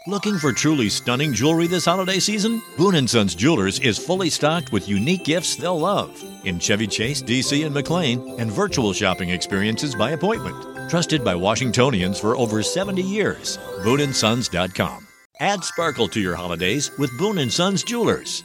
Looking 0.08 0.38
for 0.38 0.52
truly 0.52 0.88
stunning 0.88 1.32
jewelry 1.32 1.66
this 1.66 1.84
holiday 1.84 2.20
season? 2.20 2.62
Boon 2.76 3.08
& 3.08 3.08
Sons 3.08 3.34
Jewelers 3.34 3.80
is 3.80 3.98
fully 3.98 4.30
stocked 4.30 4.70
with 4.70 4.88
unique 4.88 5.24
gifts 5.24 5.56
they'll 5.56 5.80
love 5.80 6.22
in 6.44 6.60
Chevy 6.60 6.86
Chase, 6.86 7.20
DC, 7.20 7.64
and 7.64 7.74
McLean, 7.74 8.38
and 8.38 8.48
virtual 8.48 8.92
shopping 8.92 9.30
experiences 9.30 9.96
by 9.96 10.12
appointment. 10.12 10.88
Trusted 10.88 11.24
by 11.24 11.34
Washingtonians 11.34 12.20
for 12.20 12.36
over 12.36 12.62
70 12.62 13.02
years. 13.02 13.58
BooneAndSons.com. 13.82 15.08
Add 15.40 15.64
sparkle 15.64 16.06
to 16.08 16.20
your 16.20 16.36
holidays 16.36 16.92
with 16.98 17.10
Boon 17.18 17.50
& 17.50 17.50
Sons 17.50 17.82
Jewelers. 17.82 18.44